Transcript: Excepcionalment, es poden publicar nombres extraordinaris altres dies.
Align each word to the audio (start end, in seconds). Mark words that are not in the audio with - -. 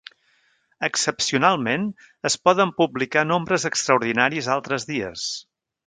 Excepcionalment, 0.87 1.85
es 2.31 2.39
poden 2.49 2.73
publicar 2.81 3.25
nombres 3.35 3.71
extraordinaris 3.73 4.53
altres 4.59 4.91
dies. 4.95 5.29